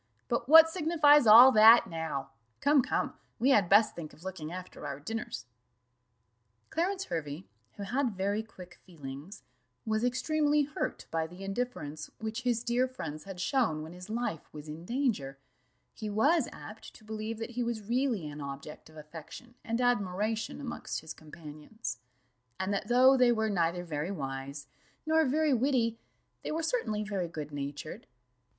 But 0.29 0.49
what 0.49 0.67
signifies 0.67 1.27
all 1.27 1.51
that 1.51 1.85
now? 1.85 2.31
Come, 2.59 2.81
come, 2.81 3.13
we 3.37 3.51
had 3.51 3.69
best 3.69 3.95
think 3.95 4.13
of 4.13 4.23
looking 4.23 4.51
after 4.51 4.87
our 4.87 4.99
dinners." 4.99 5.45
Clarence 6.71 7.03
Hervey, 7.03 7.45
who 7.73 7.83
had 7.83 8.15
very 8.17 8.41
quick 8.41 8.79
feelings, 8.83 9.43
was 9.85 10.03
extremely 10.03 10.63
hurt 10.63 11.05
by 11.11 11.27
the 11.27 11.43
indifference 11.43 12.09
which 12.17 12.41
his 12.41 12.63
dear 12.63 12.87
friends 12.87 13.25
had 13.25 13.39
shown 13.39 13.83
when 13.83 13.93
his 13.93 14.09
life 14.09 14.51
was 14.51 14.67
in 14.67 14.85
danger: 14.85 15.37
he 15.93 16.09
was 16.09 16.49
apt 16.51 16.95
to 16.95 17.03
believe 17.03 17.37
that 17.37 17.51
he 17.51 17.61
was 17.61 17.83
really 17.83 18.27
an 18.27 18.41
object 18.41 18.89
of 18.89 18.97
affection 18.97 19.53
and 19.63 19.79
admiration 19.79 20.59
amongst 20.59 21.01
his 21.01 21.13
companions; 21.13 21.99
and 22.59 22.73
that 22.73 22.87
though 22.87 23.15
they 23.15 23.31
were 23.31 23.51
neither 23.51 23.83
very 23.83 24.09
wise, 24.09 24.65
nor 25.05 25.23
very 25.25 25.53
witty, 25.53 25.99
they 26.43 26.51
were 26.51 26.63
certainly 26.63 27.03
very 27.03 27.27
good 27.27 27.51
natured. 27.51 28.07